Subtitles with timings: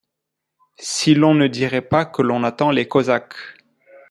[0.79, 3.35] Si l’on ne dirait pas que l’on attend les Cosaques!…